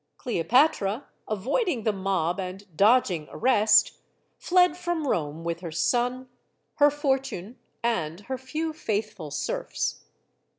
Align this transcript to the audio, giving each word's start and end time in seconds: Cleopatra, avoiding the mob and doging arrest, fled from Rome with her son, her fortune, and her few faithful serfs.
Cleopatra, 0.17 1.05
avoiding 1.27 1.83
the 1.83 1.93
mob 1.93 2.39
and 2.39 2.65
doging 2.75 3.27
arrest, 3.31 3.99
fled 4.39 4.75
from 4.75 5.05
Rome 5.07 5.43
with 5.43 5.59
her 5.59 5.71
son, 5.71 6.27
her 6.77 6.89
fortune, 6.89 7.59
and 7.83 8.21
her 8.21 8.39
few 8.39 8.73
faithful 8.73 9.29
serfs. 9.29 10.03